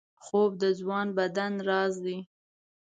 خوب 0.23 0.51
د 0.61 0.63
ځوان 0.79 1.07
بدن 1.17 1.53
راز 1.67 1.93
دی 2.05 2.17